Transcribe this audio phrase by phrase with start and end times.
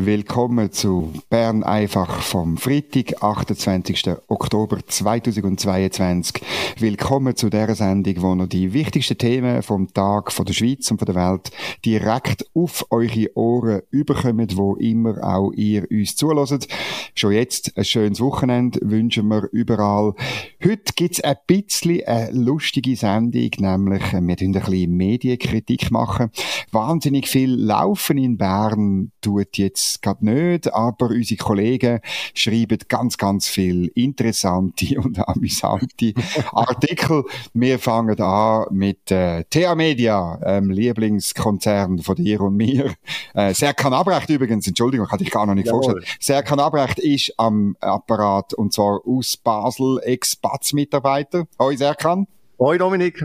[0.00, 4.04] Willkommen zu Bern einfach vom Freitag, 28.
[4.28, 6.40] Oktober 2022.
[6.78, 10.98] Willkommen zu der Sendung, wo noch die wichtigsten Themen vom Tag von der Schweiz und
[10.98, 11.50] von der Welt
[11.84, 16.68] direkt auf eure Ohren überkommen, wo immer auch ihr uns zulässt.
[17.16, 20.14] Schon jetzt ein schönes Wochenende wünschen wir überall.
[20.62, 26.30] Heute gibt's ein bisschen eine lustige Sendung, nämlich wir tun ein bisschen Medienkritik machen.
[26.70, 32.00] Wahnsinnig viel Laufen in Bern tut jetzt es gerade nicht, aber unsere Kollegen
[32.34, 36.14] schreiben ganz, ganz viel interessante und amüsante
[36.52, 37.24] Artikel.
[37.54, 42.94] Wir fangen an mit äh, TA Media, ähm, Lieblingskonzern von dir und mir.
[43.34, 45.82] Äh, Serkan Abrecht übrigens, Entschuldigung, hatte ich gar noch nicht Jawohl.
[45.82, 46.18] vorgestellt.
[46.20, 51.46] Serkan Abrecht ist am Apparat und zwar aus Basel, Ex-Batz-Mitarbeiter.
[51.58, 52.26] Hoi Serkan.
[52.58, 53.24] Hoi Dominik.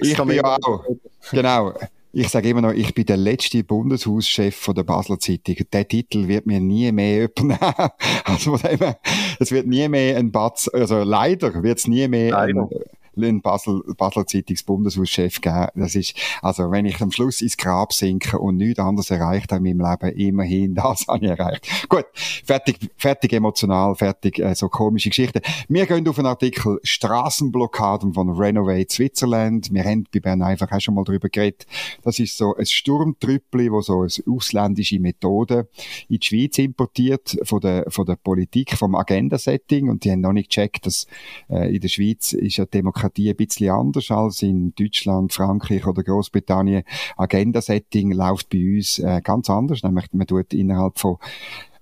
[0.00, 0.84] Ich bin ja auch.
[1.32, 1.74] Genau.
[2.12, 5.56] Ich sage immer noch, ich bin der letzte Bundeshauschef von der Basler Zeitung.
[5.72, 7.58] Der Titel wird mir nie mehr nehmen.
[8.24, 8.58] Also,
[9.38, 12.68] es wird nie mehr ein Batz, also leider wird es nie mehr ein,
[13.16, 15.68] in Basel, Basel Zeitungsbundeshauschef gegeben.
[15.74, 19.68] Das ist, also, wenn ich am Schluss ins Grab sinke und nichts anderes erreicht habe
[19.68, 21.88] in meinem Leben, immerhin das habe ich erreicht.
[21.88, 22.06] Gut,
[22.44, 25.40] fertig, fertig emotional, fertig, äh, so komische Geschichten.
[25.68, 29.72] Wir gehen auf einen Artikel Straßenblockaden von Renovate Switzerland.
[29.72, 31.66] Wir haben bei Bern einfach auch schon mal darüber geredet.
[32.02, 35.68] Das ist so ein Sturmtrüppli, wo so eine ausländische Methode
[36.08, 40.32] in die Schweiz importiert von der, von der Politik, vom Agenda-Setting und die haben noch
[40.32, 41.06] nicht gecheckt, dass
[41.48, 45.86] äh, in der Schweiz ist ja Demokratie Demokratie ein bisschen anders als in Deutschland, Frankreich
[45.86, 46.84] oder Großbritannien.
[47.16, 51.16] Agenda-Setting läuft bei uns äh, ganz anders, nämlich man tut innerhalb von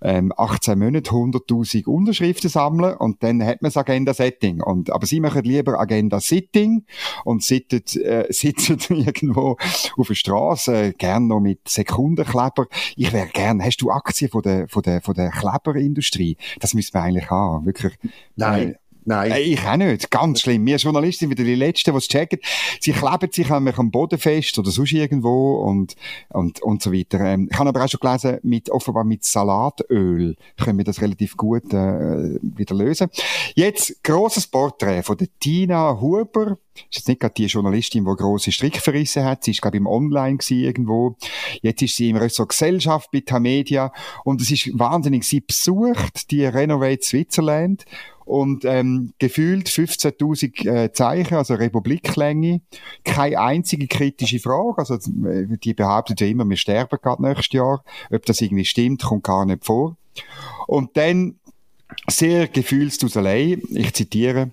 [0.01, 4.63] ähm, 18 Monate 100.000 Unterschriften sammeln und dann hat man das Agenda-Setting.
[4.63, 6.85] Und, aber sie machen lieber Agenda-Sitting
[7.25, 9.57] und sitzen, äh, sitzen irgendwo
[9.97, 12.69] auf der Straße, äh, gern noch mit Sekundenkleber.
[12.95, 16.37] Ich wäre gern, hast du Aktien von der, von der, von der Kleberindustrie?
[16.61, 17.95] Das müssen wir eigentlich haben, wirklich.
[18.37, 18.77] Nein.
[19.09, 19.33] Nein.
[19.33, 20.11] Äh, ich auch nicht.
[20.11, 20.67] Ganz schlimm.
[20.67, 22.41] Wir Journalisten sind wieder die Letzten, die es checken.
[22.79, 25.97] Sie kleben sich am Boden fest oder sonst irgendwo und,
[26.29, 27.19] und, und so weiter.
[27.21, 31.39] Ähm, ich habe aber auch schon gelesen, mit, offenbar mit Salatöl können wir das relativ
[31.39, 33.09] gut äh, wieder lösen.
[33.55, 36.59] Jetzt grosses Porträt von der Tina Huber.
[36.75, 39.43] Ist jetzt nicht gerade die Journalistin, die grosse Strick verrissen hat.
[39.43, 41.17] Sie ist, glaube ich, im Online irgendwo.
[41.63, 43.91] Jetzt ist sie im Ressort Gesellschaft bei Tamedia.
[44.23, 45.25] Und es ist wahnsinnig.
[45.25, 47.87] Sie besucht die Renovate Switzerland
[48.29, 52.61] und ähm, gefühlt 15.000 äh, Zeichen, also Republiklänge,
[53.05, 58.27] keine einzige kritische Frage, also die behauptet ja immer, wir sterben gerade nächstes Jahr, ob
[58.27, 59.97] das irgendwie stimmt, kommt gar nicht vor.
[60.67, 61.37] Und dann
[62.09, 64.51] sehr gefühlsduselei, ich zitiere,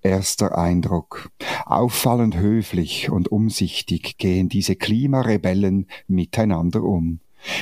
[0.00, 1.30] Erster Eindruck.
[1.66, 7.18] Auffallend höflich und umsichtig gehen diese Klimarebellen miteinander um.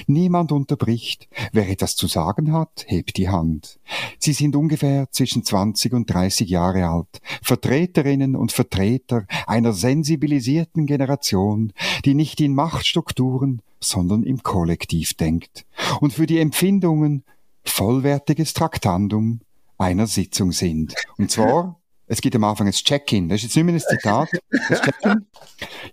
[0.07, 1.29] Niemand unterbricht.
[1.53, 3.79] Wer etwas zu sagen hat, hebt die Hand.
[4.19, 11.73] Sie sind ungefähr zwischen 20 und 30 Jahre alt, Vertreterinnen und Vertreter einer sensibilisierten Generation,
[12.05, 15.67] die nicht in Machtstrukturen, sondern im Kollektiv denkt
[16.01, 17.25] und für die Empfindungen
[17.65, 19.41] vollwertiges Traktandum
[19.79, 20.95] einer Sitzung sind.
[21.19, 23.29] Und zwar es gibt am Anfang ein Check-in.
[23.29, 24.29] Das ist jetzt nicht mehr ein Zitat.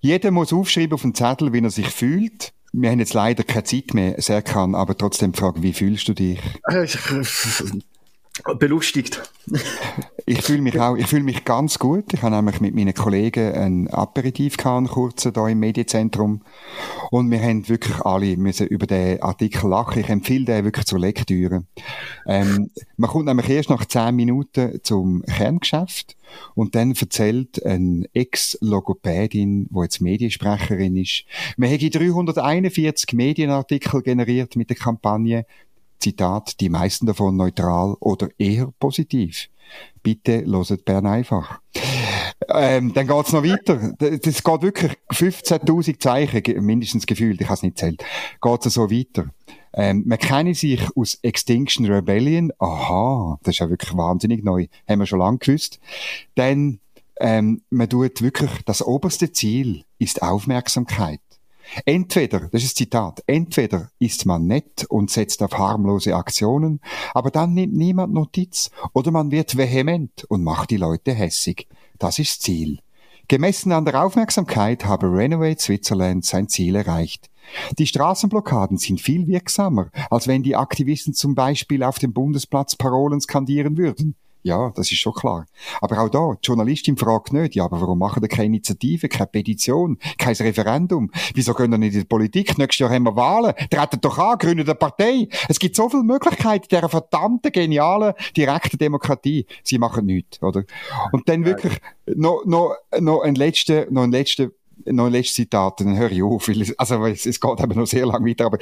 [0.01, 2.53] Jeder muss aufschreiben auf dem Zettel, wie er sich fühlt.
[2.75, 6.13] Wir haben jetzt leider keine Zeit mehr, Serkan, aber trotzdem die Frage, wie fühlst du
[6.13, 6.39] dich?
[6.67, 6.88] Äh,
[8.57, 9.21] belustigt.
[10.25, 12.13] ich fühle mich auch, ich fühle mich ganz gut.
[12.13, 16.41] Ich habe nämlich mit meinen Kollegen ein Aperitif gehabt, kurzen, hier im Medienzentrum.
[17.11, 19.99] Und wir haben wirklich alle müssen über den Artikel lachen.
[19.99, 21.63] Ich empfehle den wirklich zur Lektüre.
[22.25, 26.15] Ähm, man kommt nämlich erst nach zehn Minuten zum Kerngeschäft.
[26.55, 31.25] Und dann erzählt eine Ex-Logopädin, die jetzt Mediensprecherin ist,
[31.57, 35.45] man hätte 341 Medienartikel generiert mit der Kampagne.
[36.03, 39.47] Zitat, die meisten davon neutral oder eher positiv.
[40.03, 41.59] Bitte loset Bern einfach.
[42.50, 43.94] Ähm, dann geht's noch weiter.
[43.97, 48.03] Das geht wirklich 15.000 Zeichen, mindestens gefühlt, ich habe es nicht zählt.
[48.41, 49.29] Geht's so weiter.
[49.73, 52.51] Ähm, man kenne sich aus Extinction Rebellion.
[52.59, 54.67] Aha, das ist ja wirklich wahnsinnig neu.
[54.88, 55.79] Haben wir schon lange gewusst.
[56.38, 56.79] Denn
[57.19, 61.21] ähm, man tut wirklich, das oberste Ziel ist Aufmerksamkeit.
[61.86, 66.80] Entweder, das ist Zitat, entweder ist man nett und setzt auf harmlose Aktionen,
[67.14, 71.68] aber dann nimmt niemand Notiz, oder man wird vehement und macht die Leute hässig.
[72.00, 72.80] Das ist Ziel.
[73.28, 77.30] Gemessen an der Aufmerksamkeit habe Renovate Switzerland sein Ziel erreicht.
[77.78, 83.22] Die Straßenblockaden sind viel wirksamer, als wenn die Aktivisten zum Beispiel auf dem Bundesplatz Parolen
[83.22, 84.16] skandieren würden.
[84.44, 85.45] Ja, das ist schon klar.
[85.80, 89.28] Aber auch da, die Journalistin fragt nicht, ja, aber warum machen wir keine Initiative, keine
[89.28, 91.10] Petition, kein Referendum?
[91.34, 92.57] Wieso gehen wir nicht in die Politik?
[92.57, 93.54] Nächstes Jahr haben wir Wahlen.
[93.69, 95.30] Treten doch an, gründen eine Partei.
[95.48, 99.45] Es gibt so viele Möglichkeiten dieser verdammten, genialen, direkten Demokratie.
[99.63, 100.63] Sie machen nichts, oder?
[101.13, 104.50] Und dann wirklich noch, noch, noch ein letzter, noch ein letzter
[104.86, 108.06] noch ein letztes Zitat, dann höre ich auf, also es, es geht aber noch sehr
[108.06, 108.57] lang weiter, aber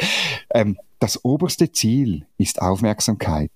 [0.53, 3.49] ähm, das oberste Ziel ist Aufmerksamkeit.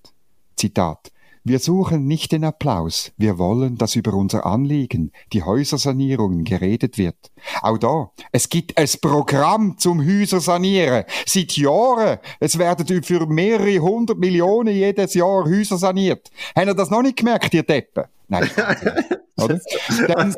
[0.56, 1.12] Zitat.
[1.48, 7.14] Wir suchen nicht den Applaus, wir wollen, dass über unser Anliegen, die Häusersanierungen, geredet wird.
[7.62, 11.04] Auch da, es gibt ein Programm zum Häusersanieren.
[11.24, 12.18] Seit Jahren.
[12.40, 16.32] Es werden für mehrere hundert Millionen jedes Jahr Häuser saniert.
[16.56, 18.06] Haben ihr das noch nicht gemerkt, ihr Deppen?
[18.26, 18.50] Nein.
[19.36, 19.60] Oder?
[20.08, 20.34] Dann,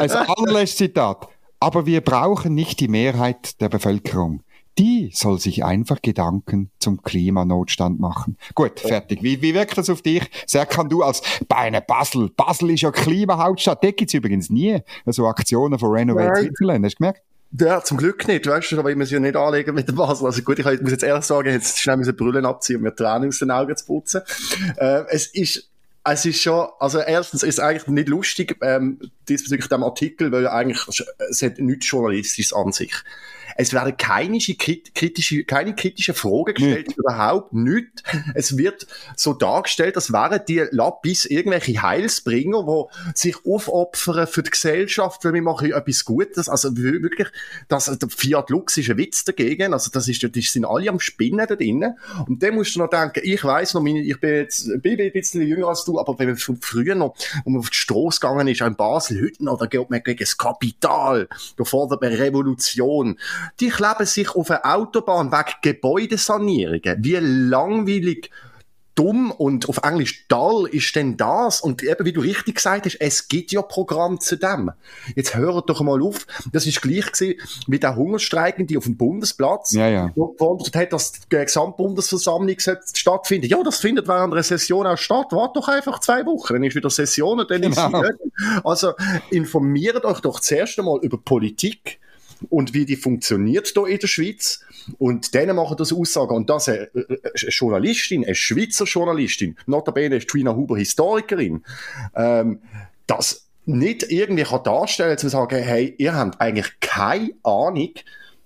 [0.00, 1.28] als allerletztes Zitat.
[1.60, 4.42] Aber wir brauchen nicht die Mehrheit der Bevölkerung
[4.78, 8.36] die soll sich einfach Gedanken zum Klimanotstand machen.
[8.54, 9.22] Gut, fertig.
[9.22, 10.30] Wie, wie wirkt das auf dich?
[10.46, 12.30] Serkan, du als Beine Basel.
[12.30, 13.82] Basel ist ja Klimahauptstadt.
[13.82, 16.84] Da gibt's übrigens nie so Aktionen von Renovate Switzerland.
[16.84, 17.22] Hast du gemerkt?
[17.58, 20.26] Ja, zum Glück nicht, weißt du, aber ich muss ja nicht anlegen mit dem Basel.
[20.26, 23.28] Also gut, ich muss jetzt ehrlich sagen, jetzt schnell meine Brüllen abziehen, um mir Tränen
[23.28, 24.20] aus den Augen zu putzen.
[24.76, 25.70] Äh, es ist,
[26.04, 30.46] es ist schon, also erstens ist es eigentlich nicht lustig, ähm, diesbezüglich dem Artikel, weil
[30.46, 30.86] eigentlich,
[31.30, 32.92] es hat nichts Journalistisches an sich.
[33.60, 36.96] Es werden keine kritische, keine kritischen Fragen gestellt, nicht.
[36.96, 38.04] überhaupt nicht.
[38.34, 44.50] Es wird so dargestellt, als wären die Lapis irgendwelche Heilsbringer, die sich aufopfern für die
[44.50, 46.48] Gesellschaft, weil wir machen etwas Gutes.
[46.48, 47.26] Also wirklich,
[47.66, 49.72] das, der Fiat Lux ist ein Witz dagegen.
[49.74, 51.98] Also das ist, das sind alle am Spinnen da drinnen.
[52.28, 55.10] Und dann musst du noch denken, ich weiss noch, meine, ich bin jetzt, bin ein
[55.10, 58.46] bisschen jünger als du, aber wenn man früher noch, wo man auf die Straße gegangen
[58.46, 63.18] ist, in Basel, heute noch, da geht man gegen das Kapital, da fordert man Revolution
[63.60, 66.96] die kleben sich auf eine Autobahn wegen Gebäudesanierungen.
[66.98, 68.30] Wie langweilig
[68.98, 71.60] dumm und auf Englisch dull ist denn das?
[71.60, 74.72] Und eben, wie du richtig gesagt hast, es gibt ja Programm zu dem.
[75.14, 76.26] Jetzt hört doch mal auf.
[76.52, 80.06] Das ist gleich gewesen wie der Hungerstreiken, die auf dem Bundesplatz ja, ja.
[80.08, 83.50] gefordert hat, dass die Gesamtbundesversammlung stattfindet.
[83.50, 85.28] Ja, das findet während einer Session auch statt.
[85.30, 88.02] Wart doch einfach zwei Wochen, dann ist wieder Session und dann ist genau.
[88.02, 88.94] sie Also
[89.30, 92.00] informiert euch doch zuerst einmal über Politik
[92.48, 94.60] und wie die funktioniert hier in der Schweiz.
[94.98, 96.34] Und denen machen das Aussagen.
[96.34, 101.64] Und das eine, eine Journalistin, eine Schweizer Journalistin, notabene ist Trina Huber Historikerin,
[102.14, 102.60] ähm,
[103.06, 107.90] das nicht irgendwie kann darstellen, zu sagen, hey, ihr habt eigentlich keine Ahnung,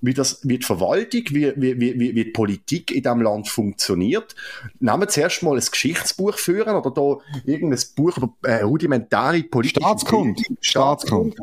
[0.02, 4.34] wie das, wie die Verwaltung, wie, wie, wie, wie die Politik in diesem Land funktioniert.
[4.80, 10.42] Nehmen zuerst mal ein Geschichtsbuch führen oder da irgendein Buch über äh, rudimentare politische Staatskund.
[10.60, 11.36] Staatskund.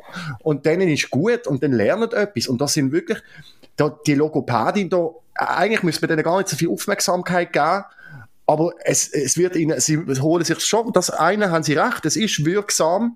[0.43, 2.47] Und denen ist gut und dann lernen etwas.
[2.47, 3.19] Und das sind wirklich,
[3.77, 7.85] da, die Logopädin da, eigentlich müssen wir denen gar nicht so viel Aufmerksamkeit geben,
[8.45, 12.17] aber es, es wird ihnen, sie holen sich schon, das eine haben sie recht, es
[12.17, 13.15] ist wirksam,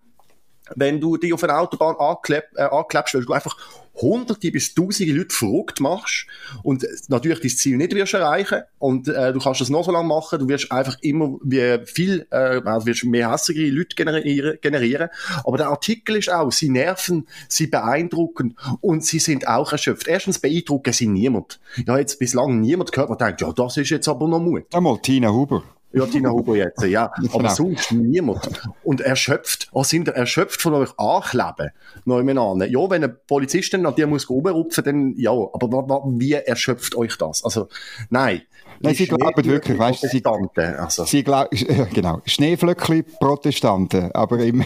[0.75, 3.57] wenn du die auf einer Autobahn ankleb, äh, anklebst, weil du einfach
[3.95, 6.25] hunderte bis tausende Leute verrückt machst
[6.63, 10.07] und natürlich dein Ziel nicht wirst erreichen und äh, du kannst das noch so lange
[10.07, 15.09] machen, du wirst einfach immer wie viel, äh, wirst mehr hässliche Leute generieren, generieren.
[15.43, 20.07] Aber der Artikel ist auch, sie nerven, sie beeindrucken und sie sind auch erschöpft.
[20.07, 21.59] Erstens beeindrucken sie niemand.
[21.85, 24.63] Ja, jetzt bislang niemand gehört, man denkt, ja, das ist jetzt aber noch Mut.
[24.73, 25.63] Einmal Tina Huber.
[25.93, 27.11] Ja, Tina Huber jetzt, ja.
[27.15, 27.53] Aber genau.
[27.53, 28.49] sonst niemand.
[28.83, 31.71] Und erschöpft, oh, sind erschöpft von euch ankleben,
[32.05, 32.67] nebeneinander.
[32.67, 35.31] Ja, wenn ein Polizist dann an dir muss oberrupfen, dann ja.
[35.31, 37.43] Aber wie erschöpft euch das?
[37.43, 37.67] Also,
[38.09, 38.41] nein.
[38.83, 41.05] Nein, sie glauben wirklich, weißt du, sie, also.
[41.05, 41.57] sie glauben,
[41.93, 44.59] genau, Schneeflöckli Protestanten, aber im,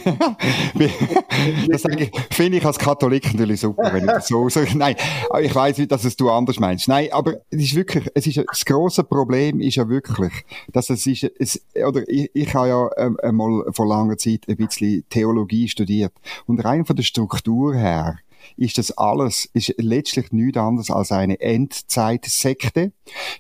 [1.68, 1.84] das
[2.32, 4.76] finde ich als Katholik natürlich super, wenn ich das so sage.
[4.76, 4.96] Nein,
[5.42, 6.88] ich weiß nicht, dass es du anders meinst.
[6.88, 10.34] Nein, aber es ist wirklich, es ist, das große Problem ist ja wirklich,
[10.74, 14.58] dass es ist, es, oder ich, ich habe ja ähm, einmal vor langer Zeit ein
[14.58, 16.14] bisschen Theologie studiert
[16.46, 18.20] und rein von der Struktur her,
[18.56, 22.92] ist das alles, ist letztlich nichts anderes als eine Endzeitsekte,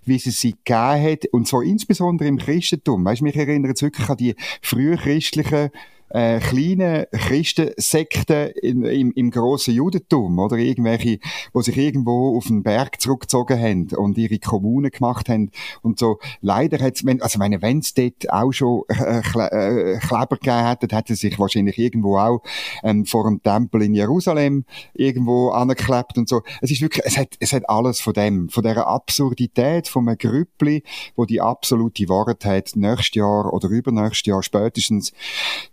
[0.03, 3.05] wie sie sie gegeben hat, und zwar insbesondere im Christentum.
[3.05, 5.69] Weißt, mich erinnert es wirklich an die frühchristlichen
[6.09, 11.19] äh, kleinen Christensekten in, im, im grossen Judentum, oder irgendwelche,
[11.53, 16.19] wo sich irgendwo auf den Berg zurückgezogen haben und ihre Kommunen gemacht haben und so.
[16.41, 20.95] Leider hat's, wenn, also meine, wenn es dort auch schon äh, äh, Kleber gegeben hätte,
[20.95, 22.41] hätte sich wahrscheinlich irgendwo auch
[22.83, 26.41] ähm, vor dem Tempel in Jerusalem irgendwo angeklebt und so.
[26.61, 30.17] Es ist wirklich, es hat, es hat alles von dem, von der Absurdität von einem
[30.17, 30.83] Grüppli,
[31.15, 35.13] wo die absolute Wahrheit hat, nächstes Jahr oder übernächstes Jahr spätestens,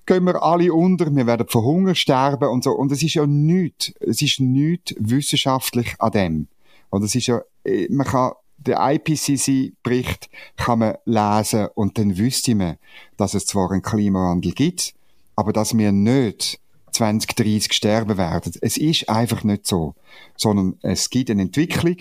[0.07, 2.73] gehen leiden wir alle unter, wir werden von Hunger sterben und so.
[2.73, 6.49] Und es ist ja nichts, es ist nichts wissenschaftlich an dem.
[6.91, 12.55] Und es ist ja, äh, man kann, den IPCC-Bericht kann man lesen und dann wüsste
[12.55, 12.77] man,
[13.17, 14.95] dass es zwar einen Klimawandel gibt,
[15.37, 16.61] aber dass wir nicht
[16.93, 18.53] 2030 sterben werden.
[18.61, 19.95] Es ist einfach nicht so.
[20.37, 21.97] Sondern es gibt eine Entwicklung,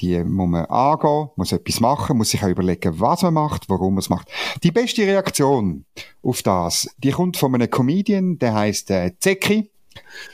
[0.00, 3.94] die muss man angehen, muss etwas machen, muss sich auch überlegen, was man macht, warum
[3.94, 4.28] man es macht.
[4.62, 5.84] Die beste Reaktion
[6.22, 9.70] auf das, die kommt von einem Comedian, der heißt äh, Zeki.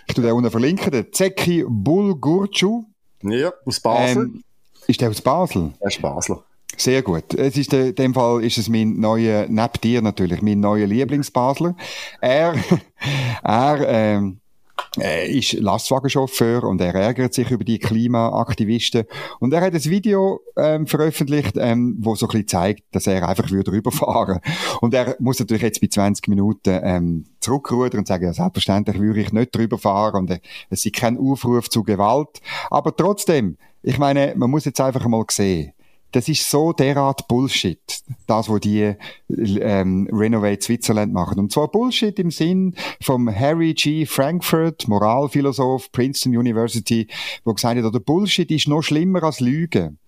[0.07, 2.85] Ich tu den unten verlinken, der Zeki Bulgurcu.
[3.23, 4.25] Ja, aus Basel.
[4.25, 4.45] Ähm,
[4.87, 5.73] ist der aus Basel?
[5.81, 6.43] Er ist Basler.
[6.77, 7.35] Sehr gut.
[7.35, 11.75] Es ist, in dem Fall ist es mein neuer, neben dir natürlich, mein neuer Lieblingsbasler.
[12.21, 12.55] Er,
[13.43, 14.41] er, ähm,
[14.99, 19.05] er ist Lastwagenchauffeur und er ärgert sich über die Klimaaktivisten.
[19.41, 23.29] Und er hat ein Video ähm, veröffentlicht, ähm, wo so ein bisschen zeigt, dass er
[23.29, 24.41] einfach würde rüberfahren.
[24.81, 29.21] Und er muss natürlich jetzt bei 20 Minuten ähm, zurückrudern und sagen, ja, selbstverständlich würde
[29.21, 32.41] ich nicht rüberfahren und äh, es ist kein Aufruf zu Gewalt.
[32.71, 35.73] Aber trotzdem, ich meine, man muss jetzt einfach mal sehen,
[36.13, 37.81] das ist so derart Bullshit,
[38.27, 38.95] das, was die
[39.29, 41.39] ähm, Renovate Switzerland machen.
[41.39, 44.07] Und zwar Bullshit im Sinn vom Harry G.
[44.07, 47.09] Frankfurt, Moralphilosoph, Princeton University,
[47.45, 49.99] wo gesagt hat, der Bullshit ist noch schlimmer als Lügen.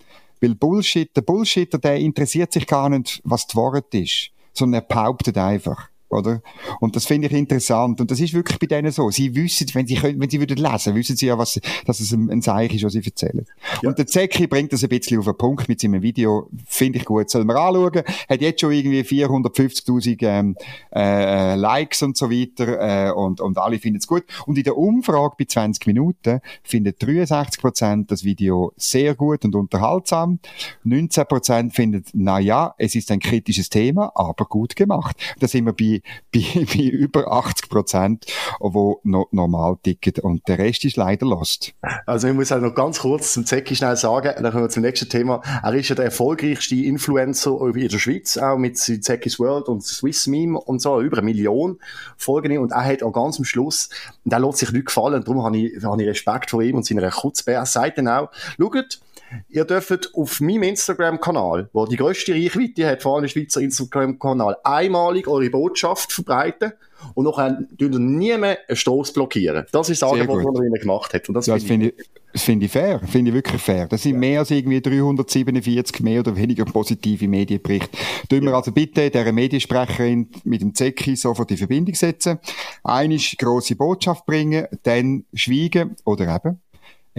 [0.40, 4.86] Weil Bullshit, der Bullshitter, der interessiert sich gar nicht, was die Wahrheit ist, sondern er
[4.88, 6.42] behauptet einfach oder?
[6.80, 8.00] Und das finde ich interessant.
[8.00, 9.10] Und das ist wirklich bei denen so.
[9.10, 12.12] Sie wissen, wenn sie können, wenn sie würden lesen, wissen sie ja, was, dass es
[12.12, 13.46] ein, ein Zeichen ist, was sie erzählen.
[13.82, 13.88] Ja.
[13.88, 16.48] Und der Zecki bringt das ein bisschen auf den Punkt mit seinem Video.
[16.66, 17.30] Finde ich gut.
[17.30, 18.02] Sollen wir anschauen.
[18.28, 20.56] Hat jetzt schon irgendwie 450.000 ähm,
[20.94, 23.08] äh, Likes und so weiter.
[23.08, 24.24] Äh, und, und alle finden es gut.
[24.46, 29.54] Und in der Umfrage bei 20 Minuten finden 63 Prozent das Video sehr gut und
[29.54, 30.40] unterhaltsam.
[30.84, 35.16] 19 Prozent finden, na ja, es ist ein kritisches Thema, aber gut gemacht.
[35.38, 35.99] Da sind wir bei
[36.34, 41.72] bei, bei, über 80 Prozent, die noch normal ticken und der Rest ist leider lost.
[42.06, 44.82] Also ich muss auch noch ganz kurz zum Zecki schnell sagen, dann kommen wir zum
[44.82, 45.40] nächsten Thema.
[45.62, 50.26] Er ist ja der erfolgreichste Influencer in der Schweiz, auch mit Zecki's World und Swiss
[50.26, 51.78] Meme und so, über eine Million
[52.16, 53.88] Folgen und er hat auch ganz am Schluss,
[54.24, 56.86] und er lässt sich nicht gefallen, darum habe ich, habe ich Respekt vor ihm und
[56.86, 59.00] seiner Kutzbär, er sagt dann auch, schaut,
[59.48, 64.56] Ihr dürft auf meinem Instagram-Kanal, wo die grösste Reichweite hat, vor allem der Schweizer Instagram-Kanal,
[64.64, 66.72] einmalig eure Botschaft verbreiten
[67.14, 69.66] und nachher dürft ihr nie mehr einen Stoß blockieren.
[69.72, 71.28] Das ist das Angebot, was er ihnen gemacht hat.
[71.28, 71.94] Und das, das finde ich,
[72.32, 73.00] das finde ich fair.
[73.00, 73.86] Finde ich wirklich fair.
[73.88, 74.18] Das sind ja.
[74.18, 77.96] mehr als irgendwie 347 mehr oder weniger positive Medienberichte.
[78.28, 82.38] Tun wir also bitte der Mediensprecherin mit dem Zecki sofort in Verbindung setzen.
[82.84, 86.60] Einisch grosse Botschaft bringen, dann schweigen oder eben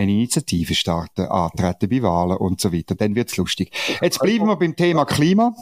[0.01, 2.95] eine Initiative starten, antreten bei Wahlen und so weiter.
[2.95, 3.71] Dann wird's lustig.
[4.01, 5.53] Jetzt bleiben wir beim Thema Klima.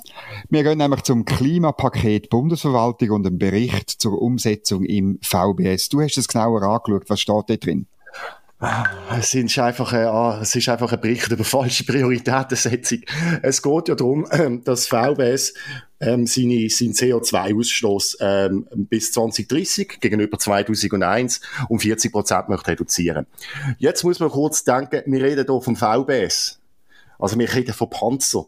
[0.50, 5.90] Wir gehen nämlich zum Klimapaket Bundesverwaltung und einem Bericht zur Umsetzung im VBS.
[5.90, 7.10] Du hast es genauer angeschaut.
[7.10, 7.88] Was steht da drin?
[9.18, 13.00] Es ist einfach, äh, es ist einfach ein Bericht über falsche Prioritätensetzung.
[13.42, 15.54] Es geht ja darum, ähm, dass VBS
[16.02, 21.40] ähm, seine, seinen CO2-Ausstoß ähm, bis 2030 gegenüber 2001
[21.70, 23.28] um 40 Prozent möchte reduzieren.
[23.78, 26.60] Jetzt muss man kurz denken, wir reden hier vom VBS.
[27.18, 28.46] Also wir reden von Panzer.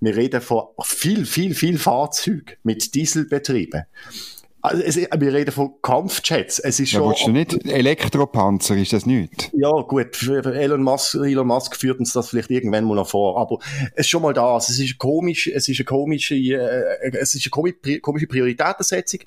[0.00, 3.84] Wir reden von viel, viel, viel Fahrzeugen mit Dieselbetrieben.
[4.64, 6.58] Also es, wir reden von Kampfjets.
[6.58, 7.12] Es ist schon.
[7.12, 9.50] Ja, du nicht Elektropanzer, ist das nicht?
[9.52, 10.16] Ja, gut.
[10.16, 13.38] Für Elon Musk, Elon Musk führt uns das vielleicht irgendwann mal noch vor.
[13.38, 13.58] Aber
[13.92, 14.70] es ist schon mal das.
[14.70, 19.20] Es ist komisch, es ist eine komische, äh, es ist eine komische Prioritätensetzung.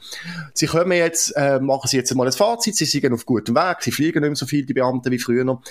[0.55, 2.75] Sie kommen jetzt, äh, machen Sie jetzt mal ein Fazit.
[2.75, 3.77] Sie sind auf gutem Weg.
[3.81, 5.61] Sie fliegen nicht mehr so viel, die Beamten, wie früher.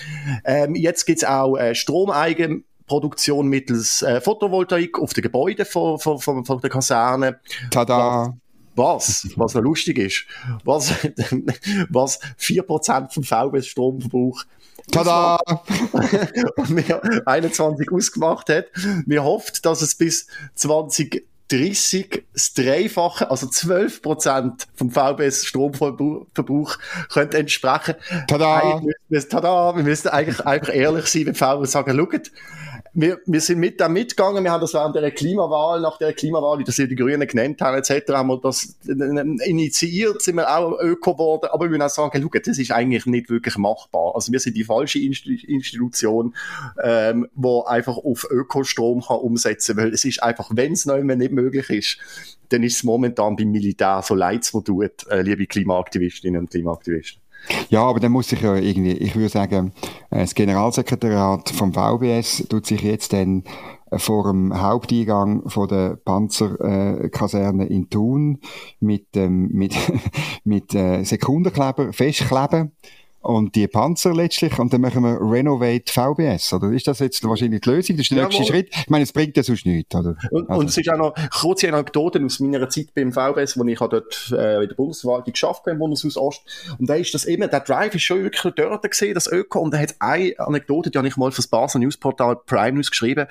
[0.45, 2.63] Ähm, jetzt gibt's auch äh, Stromeigen.
[2.87, 7.41] Produktion mittels äh, Photovoltaik auf den Gebäuden von, von, von, von der Kaserne.
[7.73, 8.37] Tada!
[8.77, 10.25] Was, was noch lustig ist,
[10.65, 10.91] was,
[11.89, 14.45] was 4% vom VW-Stromverbrauch
[14.93, 15.39] Tada!
[16.57, 18.67] und wir 21 ausgemacht hat.
[19.07, 26.79] Wir hoffen, dass es bis 2030 das Dreifache, also 12% vom VBS Stromverbrauch
[27.11, 27.95] könnte entsprechen.
[28.29, 28.83] Tada!
[29.29, 29.77] tada!
[29.77, 32.31] Wir müssen eigentlich einfach ehrlich sein mit VW und sagen, schaut,
[32.99, 36.59] wir, wir sind mit da mitgegangen, wir haben das während der Klimawahl, nach der Klimawahl,
[36.59, 38.75] wie das die Grünen genannt haben, etc., haben wir das
[39.45, 43.05] initiiert, sind wir auch öko geworden, aber wir müssen auch sagen, schau, das ist eigentlich
[43.05, 44.13] nicht wirklich machbar.
[44.15, 46.35] Also wir sind die falsche Institution,
[46.83, 51.69] ähm, wo einfach auf Ökostrom kann umsetzen, weil es ist einfach, wenn es nicht möglich
[51.69, 51.99] ist,
[52.49, 57.26] dann ist es momentan beim Militär so leid, was tut, äh, liebe Klimaaktivistinnen und Klimaaktivisten.
[57.69, 59.73] Ja, aber dann muss ich ja irgendwie, ich würde sagen,
[60.11, 63.45] äh, das Generalsekretariat vom VBS tut sich jetzt dann
[63.93, 68.41] vor dem Haupteingang von der Panzerkaserne in Thun
[68.81, 69.75] mit, ähm, mit,
[70.45, 72.73] mit äh, Sekundenkleber festkleben
[73.27, 76.71] und die Panzer letztlich und dann machen wir Renovate VBS, oder?
[76.71, 77.97] Ist das jetzt wahrscheinlich die Lösung?
[77.97, 78.69] Das ist der nächste ja, Schritt.
[78.71, 80.17] Ich meine, es bringt ja sonst nichts, oder?
[80.31, 80.61] Und, also.
[80.61, 84.33] und es ist auch noch kurze Anekdoten aus meiner Zeit beim VBS, wo ich dort
[84.33, 86.43] äh, in der Bundesverwaltung geschafft habe, im Bundeshaus Ost.
[86.79, 89.59] Und da ist das immer, der Drive ist schon wirklich dort gesehen, das Öko.
[89.59, 92.91] Und da hat eine Anekdote, die habe ich mal für das Basel Newsportal Prime News
[92.91, 93.27] geschrieben,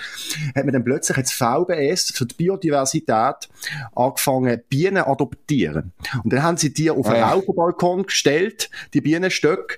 [0.56, 3.48] hat man dann plötzlich jetzt VBS für die Biodiversität
[3.96, 5.94] angefangen, Bienen adoptieren.
[6.22, 7.32] Und dann haben sie die auf einen ja.
[7.32, 9.78] Raucherbalkon gestellt, die Bienenstöcke,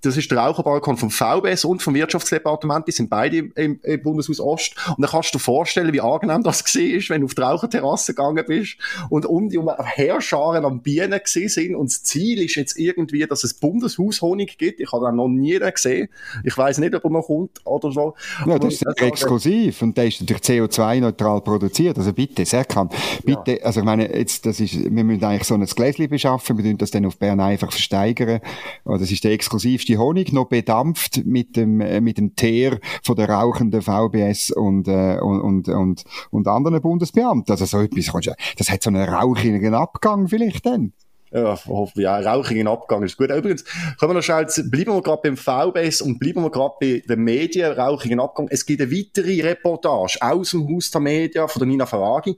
[0.00, 2.86] das ist der Raucherbalkon vom VBS und vom Wirtschaftsdepartement.
[2.86, 4.76] Die sind beide im, im Bundeshaus Ost.
[4.88, 8.14] Und dann kannst du dir vorstellen, wie angenehm das war, wenn du auf die Raucherterrasse
[8.14, 8.76] gegangen bist
[9.10, 11.74] und um die um Herrscharen am Bienen gesehen sind.
[11.74, 14.80] Und das Ziel ist jetzt irgendwie, dass es Bundeshaushonig gibt.
[14.80, 16.08] Ich habe den noch nie gesehen.
[16.44, 18.14] Ich weiß nicht, ob er noch kommt oder so.
[18.46, 21.98] Ja, das ist das exklusiv und der ist natürlich CO2-neutral produziert.
[21.98, 22.88] Also bitte, sehr kann.
[23.24, 23.64] Bitte, ja.
[23.64, 26.56] also ich meine, jetzt, das ist, wir müssen eigentlich so ein Gläschen beschaffen.
[26.56, 28.40] Wir müssen das dann auf Bern einfach versteigern.
[28.84, 33.16] Das ist der exklusivste die Honig noch bedampft mit dem, äh, mit dem Teer von
[33.16, 37.50] der rauchenden VBS und, äh, und, und, und, und anderen Bundesbeamten.
[37.52, 38.10] Also so etwas,
[38.56, 40.92] das hat so einen rauchigen Abgang vielleicht dann.
[41.30, 41.58] Ja,
[41.94, 43.30] ja, rauchigen Abgang ist gut.
[43.30, 43.64] Übrigens,
[43.98, 47.20] können wir noch schnell, bleiben wir gerade beim VBS und bleiben wir gerade bei den
[47.20, 48.48] Medien, rauchigen Abgang.
[48.50, 52.36] Es gibt eine weitere Reportage aus dem Haus der Medien von der Nina Faragi.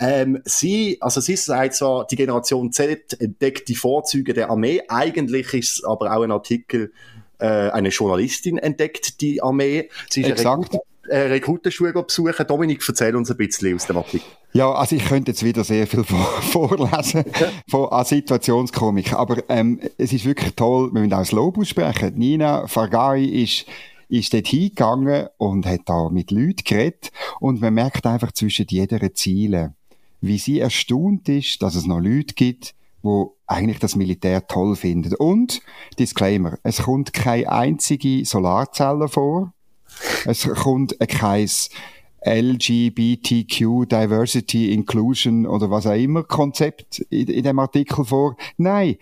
[0.00, 4.82] Ähm, sie, also sie sagt zwar, die Generation Z entdeckt die Vorzüge der Armee.
[4.88, 6.92] Eigentlich ist es aber auch ein Artikel,
[7.38, 9.88] äh, eine Journalistin entdeckt die Armee.
[10.10, 10.76] Sie ist Exakt
[11.08, 12.46] äh, Rekrutenschule besuchen.
[12.46, 14.26] Dominik, erzähl uns ein bisschen aus dem Artikel.
[14.52, 17.24] Ja, also ich könnte jetzt wieder sehr viel vorlesen
[17.68, 22.14] von an Situationskomik, aber ähm, es ist wirklich toll, wir müssen auch das Lob aussprechen.
[22.16, 23.66] Nina Fargai ist
[24.08, 27.10] ist dort hingegangen und hat da mit Leuten geredet
[27.40, 29.74] und man merkt einfach zwischen jeder Ziele,
[30.20, 35.14] wie sie erstaunt ist, dass es noch Leute gibt, wo eigentlich das Militär toll finden.
[35.14, 35.60] Und,
[35.98, 39.52] Disclaimer, es kommt keine einzige Solarzelle vor,
[40.24, 41.48] es kommt kein
[42.26, 48.36] LGBTQ, Diversity, Inclusion oder was auch immer Konzept in, in dem Artikel vor.
[48.56, 48.96] Nein,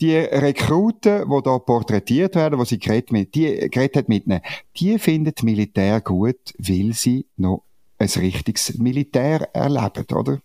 [0.00, 4.40] die Rekruten, die da porträtiert werden, wo sie geredet, mit, die, geredet hat mit ihnen,
[4.76, 7.64] die findet Militär gut, weil sie noch
[7.98, 10.40] ein richtiges Militär erleben, oder?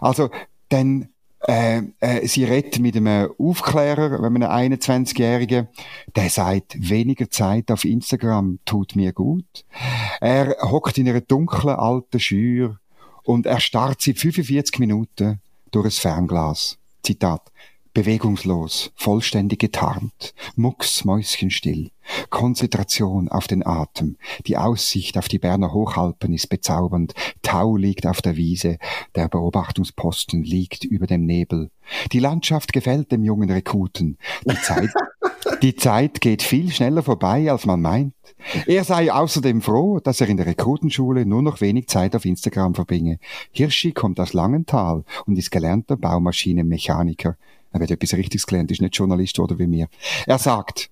[0.00, 0.30] Also,
[0.68, 1.08] dann
[1.40, 5.68] äh, äh, sie redet mit einem Aufklärer, einen 21-Jährigen,
[6.14, 9.64] der sagt, weniger Zeit auf Instagram tut mir gut.
[10.20, 12.78] Er hockt in einer dunklen alten Schür
[13.22, 16.78] und er starrt seit 45 Minuten durch ein Fernglas.
[17.02, 17.52] Zitat
[17.96, 21.92] bewegungslos, vollständig getarnt, mucksmäuschenstill.
[22.28, 24.18] Konzentration auf den Atem.
[24.46, 27.14] Die Aussicht auf die Berner Hochalpen ist bezaubernd.
[27.40, 28.76] Tau liegt auf der Wiese.
[29.14, 31.70] Der Beobachtungsposten liegt über dem Nebel.
[32.12, 34.18] Die Landschaft gefällt dem jungen Rekruten.
[34.44, 34.90] Die Zeit,
[35.62, 38.14] die Zeit geht viel schneller vorbei, als man meint.
[38.66, 42.74] Er sei außerdem froh, dass er in der Rekrutenschule nur noch wenig Zeit auf Instagram
[42.74, 43.18] verbringe.
[43.52, 47.36] Hirschi kommt aus Langenthal und ist gelernter Baumaschinenmechaniker.
[47.76, 49.88] Er wird etwas Richtiges gelernt, ist nicht Journalist oder wie mir.
[50.26, 50.88] Er sagt,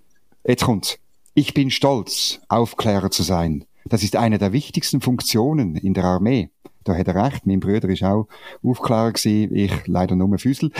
[0.47, 0.99] jetzt kommt's.
[1.33, 3.65] Ich bin stolz, Aufklärer zu sein.
[3.87, 6.51] Das ist eine der wichtigsten Funktionen in der Armee.
[6.85, 7.47] Da hat er recht.
[7.47, 8.29] Mein Bruder ist auch
[8.63, 10.71] Aufklärer gewesen, ich leider nur Füßel.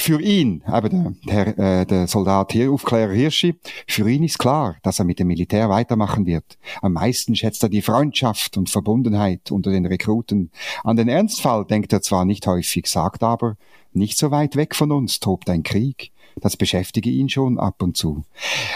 [0.00, 4.76] Für ihn, eben der, der, äh, der Soldat hier, Aufklärer Hirschi, für ihn ist klar,
[4.82, 6.56] dass er mit dem Militär weitermachen wird.
[6.80, 10.52] Am meisten schätzt er die Freundschaft und Verbundenheit unter den Rekruten.
[10.84, 13.58] An den Ernstfall denkt er zwar nicht häufig, sagt aber,
[13.92, 16.12] nicht so weit weg von uns tobt ein Krieg.
[16.40, 18.24] Das beschäftige ihn schon ab und zu.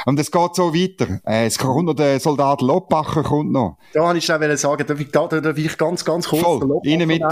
[0.07, 1.21] Und es geht so weiter.
[1.25, 3.79] Äh, es kommt noch der Soldat Loppacher kommt noch.
[3.93, 7.09] Da wollte ich schnell sagen, darf ich, da, darf ich ganz, ganz kurz Voll, Ihnen
[7.09, 7.23] mit.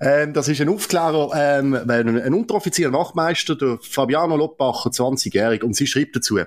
[0.00, 5.86] Ähm, das ist ein Aufklärer, ähm, ein Unteroffizier, Nachtmeister, der Fabiano Loppacher, 20-jährig, und sie
[5.86, 6.38] schreibt dazu,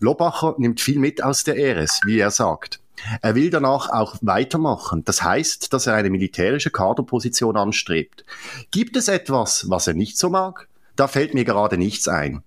[0.00, 2.80] Loppacher nimmt viel mit aus der RS, wie er sagt.
[3.20, 5.04] Er will danach auch weitermachen.
[5.04, 8.24] Das heißt, dass er eine militärische Kaderposition anstrebt.
[8.70, 10.68] Gibt es etwas, was er nicht so mag?
[10.96, 12.42] Da fällt mir gerade nichts ein.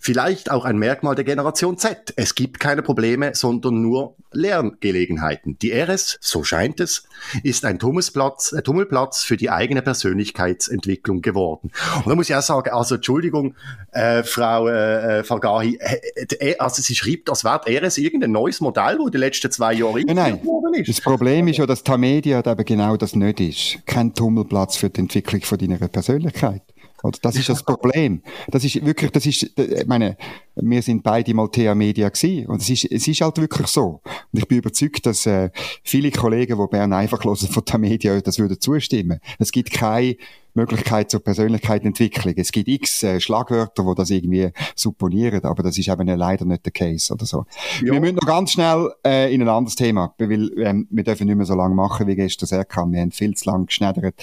[0.00, 2.12] Vielleicht auch ein Merkmal der Generation Z.
[2.16, 5.58] Es gibt keine Probleme, sondern nur Lerngelegenheiten.
[5.60, 7.04] Die RS, so scheint es,
[7.42, 11.70] ist ein Tummelplatz, ein Tummelplatz für die eigene Persönlichkeitsentwicklung geworden.
[11.96, 13.54] Und da muss ich auch sagen, also Entschuldigung,
[13.92, 18.98] äh, Frau äh, äh Fargahi, äh, also sie schreibt, als wäre RS irgendein neues Modell,
[18.98, 20.88] wo die letzten zwei Jahre nein, worden ist.
[20.88, 23.86] Das Problem ist ja, dass Tamedia eben genau das nicht ist.
[23.86, 26.62] Kein Tummelplatz für die Entwicklung von deiner Persönlichkeit.
[27.02, 27.18] Oder?
[27.22, 28.22] Das ist das Problem.
[28.48, 30.16] Das ist wirklich, das ist, ich meine,
[30.56, 32.46] wir sind beide mal TH Media gewesen.
[32.46, 34.00] Und es ist, es ist halt wirklich so.
[34.32, 35.50] Und ich bin überzeugt, dass äh,
[35.82, 39.20] viele Kollegen, die Bern einfach hören von der Media, das würden zustimmen.
[39.38, 40.16] Es gibt keine
[40.54, 42.34] Möglichkeit zur Persönlichkeitsentwicklung.
[42.36, 46.64] Es gibt x äh, Schlagwörter, die das irgendwie supponieren, aber das ist eben leider nicht
[46.64, 47.44] der Case oder so.
[47.82, 47.92] Ja.
[47.92, 51.36] Wir müssen noch ganz schnell äh, in ein anderes Thema, weil ähm, wir dürfen nicht
[51.36, 52.92] mehr so lange machen wie gestern sehr kann.
[52.92, 54.14] Wir haben viel zu lange geschneddert.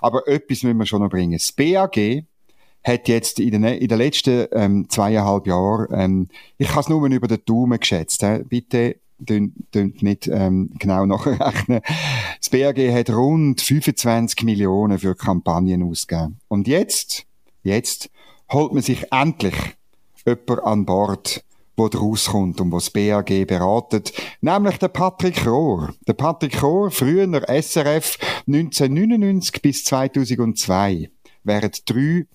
[0.00, 1.32] Aber etwas müssen wir schon noch bringen.
[1.32, 2.24] Das BAG
[2.86, 7.04] hat jetzt in den, in den letzten ähm, zweieinhalb Jahren, ähm, ich habe es nur
[7.04, 11.80] über den Daumen geschätzt, äh, bitte dünnt nicht ähm, genau nachrechnen.
[12.38, 16.38] Das BAG hat rund 25 Millionen für Kampagnen ausgegeben.
[16.48, 17.24] Und jetzt,
[17.62, 18.10] jetzt
[18.50, 19.54] holt man sich endlich
[20.26, 21.44] jemand an Bord,
[21.76, 25.94] wo rauskommt und wo das BAG beratet, nämlich der Patrick Rohr.
[26.06, 31.10] Der Patrick Rohr, früher SRF 1999 bis 2002,
[31.44, 32.26] während drei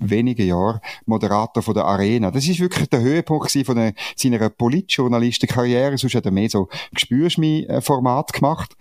[0.00, 2.30] wenigen Jahren Moderator von der Arena.
[2.30, 5.98] Das ist wirklich der Höhepunkt von der, seiner Politjournalistenkarriere.
[5.98, 8.76] Sonst hat er mehr so Gespürschmi-Format gemacht.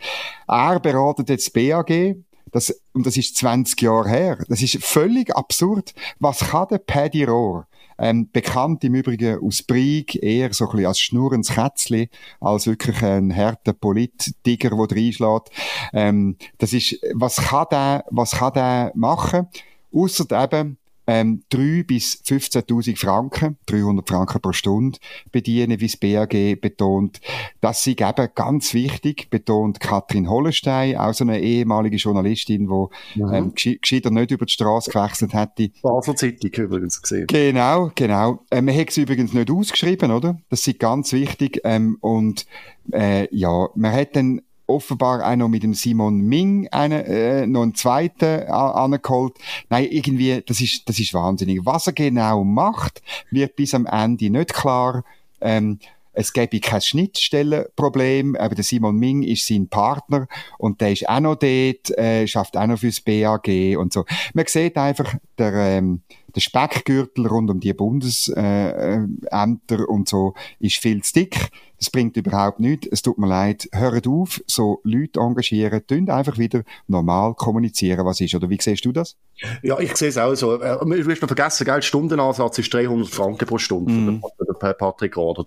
[0.47, 2.17] Er beratet jetzt BAG.
[2.51, 4.45] Das, und das ist 20 Jahre her.
[4.47, 5.93] Das ist völlig absurd.
[6.19, 7.67] Was kann der Paddy Rohr?
[7.99, 13.01] Ähm, bekannt im Übrigen aus Brieg, eher so ein bisschen als schnurrendes Kätzli, als wirklich
[13.01, 15.49] ein harter Polit-Digger, der reinschlägt.
[15.93, 19.47] Ähm, das ist, was kann der, was kann der machen?
[19.91, 20.77] Ausser eben,
[21.07, 24.99] ähm, 3 bis 15.000 Franken, 300 Franken pro Stunde
[25.31, 27.21] bedienen, wie das BAG betont.
[27.61, 33.33] Das ist eben ganz wichtig, betont Katrin Hollenstein, auch so eine ehemalige Journalistin, die mhm.
[33.33, 35.71] ähm, gescheiter nicht über die Straße gewechselt hätte.
[35.81, 37.27] Basel Zeitung übrigens gesehen.
[37.27, 38.43] Genau, genau.
[38.51, 40.39] Ähm, man hat es übrigens nicht ausgeschrieben, oder?
[40.49, 41.61] Das ist ganz wichtig.
[41.63, 42.45] Ähm, und
[42.91, 47.63] äh, ja, man hat dann offenbar auch noch mit dem Simon Ming einen, äh, noch
[47.63, 49.37] einen zweiten angeholt.
[49.69, 51.65] Nein, irgendwie, das ist, das ist wahnsinnig.
[51.65, 53.01] Was er genau macht,
[53.31, 55.03] wird bis am Ende nicht klar.
[55.41, 55.79] Ähm,
[56.17, 60.27] es gäbe kein Schnittstellenproblem, aber der Simon Ming ist sein Partner
[60.57, 64.03] und der ist auch noch dort, äh, schafft auch noch fürs BAG und so.
[64.33, 66.01] Man sieht einfach, der, ähm,
[66.35, 71.49] der Speckgürtel rund um die Bundesämter äh, und so ist viel zu dick.
[71.79, 72.87] Das bringt überhaupt nichts.
[72.91, 73.69] Es tut mir leid.
[73.71, 78.33] Hört auf, so Leute engagieren, tun einfach wieder normal kommunizieren, was ist.
[78.35, 79.15] Oder wie siehst du das?
[79.61, 80.59] Ja, ich sehe es auch so.
[80.59, 81.81] Äh, du hast noch vergessen, gell?
[81.81, 84.21] Stundenansatz ist 300 Franken pro Stunde mm.
[84.37, 85.43] für den Patrick Rader.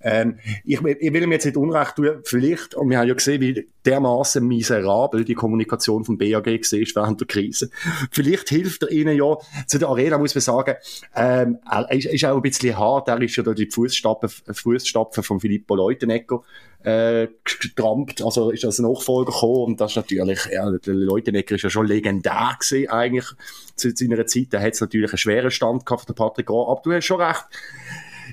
[0.00, 3.40] Ähm, ich, ich will ihm jetzt nicht Unrecht tun, vielleicht, und wir haben ja gesehen,
[3.40, 7.70] wie dermaßen miserabel die Kommunikation vom BAG war während der Krise.
[8.10, 10.76] Vielleicht hilft er ihnen ja, zu der Arena muss man sagen,
[11.14, 15.22] ähm, er ist, ist auch ein bisschen hart, er ist ja da die Fußstapfen, Fußstapfen
[15.22, 16.42] von Filippo Leutenegger
[16.84, 21.62] äh, getrampt, also ist als Nachfolger gekommen und das ist natürlich, ja, der Leutenegger ist
[21.62, 23.26] ja schon legendär gewesen eigentlich
[23.76, 26.80] zu seiner Zeit, da hat es natürlich einen schweren Stand gehabt den Patrick Rohr, aber
[26.82, 27.44] du hast schon recht,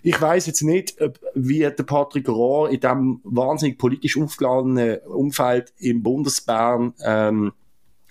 [0.03, 0.95] ich weiß jetzt nicht,
[1.33, 7.53] wie der Patrick Rohr in diesem wahnsinnig politisch aufgeladenen Umfeld im Bundesbern ähm,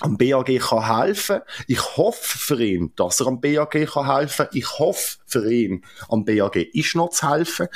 [0.01, 1.41] am BAG kann helfen.
[1.67, 4.47] Ich hoffe für ihn, dass er am BAG kann helfen.
[4.53, 7.69] Ich hoffe für ihn, am BAG ist noch zu helfen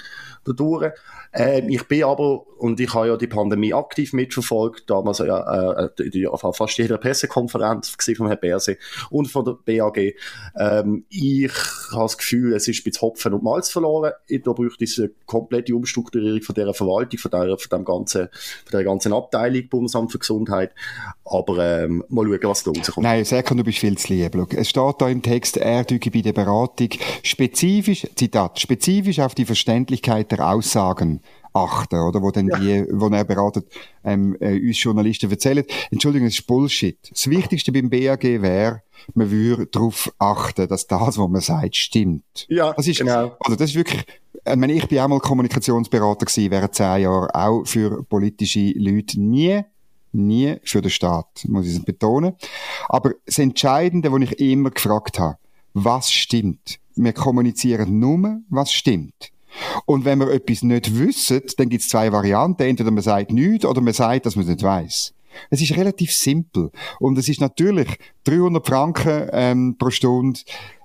[0.45, 0.93] dadurch.
[1.35, 5.89] Ähm, ich bin aber, und ich habe ja die Pandemie aktiv mitverfolgt, damals ja, äh,
[5.99, 8.77] die, die, fast jeder Pressekonferenz von Herrn Berse
[9.09, 10.15] und von der BAG.
[10.59, 11.53] Ähm, ich
[11.93, 14.13] habe das Gefühl, es ist ein Hopfen und Malz verloren.
[14.29, 18.73] Da bräuchte es eine komplette Umstrukturierung von dieser Verwaltung, von der, von dem ganzen, von
[18.73, 20.73] der ganzen Abteilung Bundesamt für Gesundheit.
[21.25, 23.05] Aber ähm, mal schauen, was da rauskommt.
[23.05, 24.35] Nein, Serkan, du bist viel zu lieb.
[24.53, 26.91] Es steht da im Text, er bei der Beratung
[27.43, 31.21] spezifisch, Zitat, spezifisch auf die Verständlichkeit der Aussagen
[31.53, 32.23] achten, oder?
[32.23, 32.59] Wo dann ja.
[32.59, 33.67] die, wo er beratet,
[34.05, 35.65] ähm, äh, uns Journalisten erzählen.
[35.91, 36.99] Entschuldigung, das ist Bullshit.
[37.11, 38.83] Das Wichtigste beim BAG wäre,
[39.15, 42.47] man würde darauf achten, dass das, was man sagt, stimmt.
[42.49, 43.37] Ja, das ist, genau.
[43.41, 44.05] Also das ist wirklich,
[44.45, 49.21] ich meine, ich bin auch mal Kommunikationsberater gewesen, während zehn Jahren, auch für politische Leute.
[49.21, 49.63] Nie
[50.15, 52.35] nie für den Staat, muss ich betonen.
[52.91, 55.39] Aber das Entscheidende, was ich immer gefragt habe,
[55.73, 56.79] was stimmt?
[56.97, 59.33] Wir kommunizieren nur, was stimmt.
[59.87, 62.63] Und wenn wir etwas nicht wissen, dann gibt es zwei Varianten.
[62.63, 65.15] Entweder man sagt nichts oder man sagt, dass man es nicht weiß.
[65.51, 66.71] Es ist relativ simpel.
[66.99, 67.89] Und es ist natürlich
[68.25, 70.41] 300 Franken ähm, pro Stunde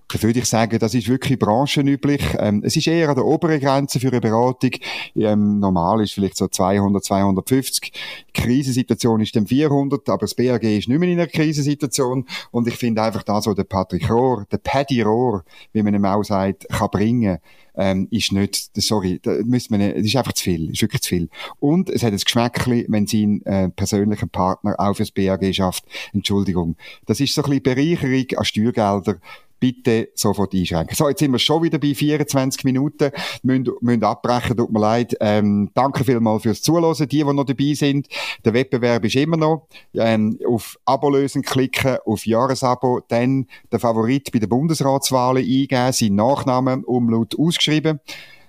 [0.09, 2.21] das würde ich sagen, das ist wirklich branchenüblich.
[2.39, 4.71] Ähm, es ist eher an der oberen Grenze für eine Beratung.
[5.15, 7.91] Ähm, normal ist vielleicht so 200, 250.
[7.91, 12.25] Die Krisensituation ist dann 400, aber das BAG ist nicht mehr in einer Krisensituation.
[12.51, 15.43] Und ich finde einfach das, was der Patrick Rohr, der Paddy Rohr,
[15.73, 17.39] wie man ihm auch sagt, kann bringen,
[17.77, 21.09] ähm, ist nicht, sorry, da müsste man, es ist einfach zu viel, ist wirklich zu
[21.09, 21.29] viel.
[21.59, 25.85] Und es hat ein Geschmäckchen, wenn sein äh, persönlicher Partner auch fürs BAG schafft.
[26.13, 26.75] Entschuldigung.
[27.05, 29.17] Das ist so ein bisschen Bereicherung an Steuergelder
[29.59, 30.95] bitte sofort einschränken.
[30.95, 33.11] So, jetzt sind wir schon wieder bei 24 Minuten,
[33.43, 35.15] müssen, müssen abbrechen, tut mir leid.
[35.19, 38.07] Ähm, danke vielmals fürs Zuhören, die, die noch dabei sind.
[38.45, 39.67] Der Wettbewerb ist immer noch.
[39.93, 46.15] Ähm, auf Abo lösen klicken, auf Jahresabo, dann der Favorit bei den Bundesratswahlen eingeben, sein
[46.15, 47.99] Nachnamen, Umlaut ausgeschrieben.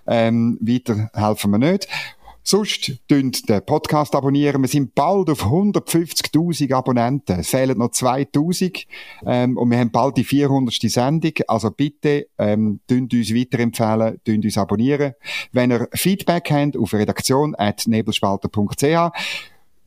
[0.07, 1.87] Ähm, weiter helfen wir nicht.
[2.51, 4.63] Sonst dünnt den Podcast abonnieren.
[4.63, 7.41] Wir sind bald auf 150.000 Abonnenten.
[7.41, 8.87] Es fehlen noch 2.000.
[9.27, 10.73] Ähm, und wir haben bald die 400.
[10.91, 11.33] Sendung.
[11.47, 15.13] Also bitte, ähm, dünnt uns weiterempfehlen, dünnt uns abonnieren.
[15.53, 19.13] Wenn ihr Feedback habt, auf redaktion.nebelspalter.ch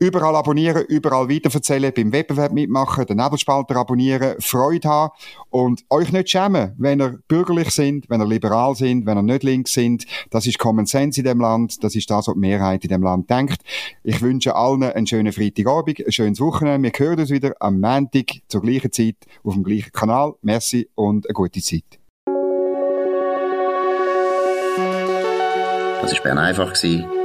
[0.02, 5.12] Überall abonnieren, überall weiterverzählen, beim Wettbewerb mitmachen, den Nebelspalter abonnieren, Freude haben
[5.48, 9.44] und euch nicht schämen, wenn ihr bürgerlich sind, wenn ihr liberal sind, wenn ihr nicht
[9.44, 10.04] links sind.
[10.30, 13.04] Das ist Common Sense in dem Land, das ist das, was die Mehrheit in dem
[13.04, 13.62] Land denkt.
[14.02, 16.82] Ich wünsche allen einen schönen Freitagabend, ein schönes Wochenende.
[16.82, 20.32] Wir hören uns wieder am Montag zur gleichen Zeit auf dem gleichen Kanal.
[20.42, 22.00] Merci und eine gute Zeit.
[26.02, 26.74] Das war Bern einfach,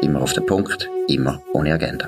[0.04, 2.08] immer auf den Punkt, immer ohne Agenda